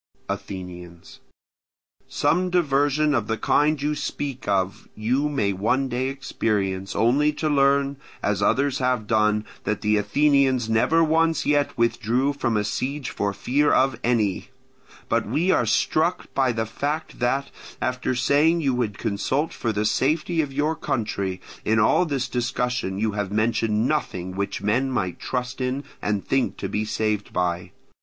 [0.27, 1.19] Athenians.
[2.07, 7.47] Some diversion of the kind you speak of you may one day experience, only to
[7.47, 13.11] learn, as others have done, that the Athenians never once yet withdrew from a siege
[13.11, 14.47] for fear of any.
[15.07, 19.85] But we are struck by the fact that, after saying you would consult for the
[19.85, 25.19] safety of your country, in all this discussion you have mentioned nothing which men might
[25.19, 27.69] trust in and think to be saved by.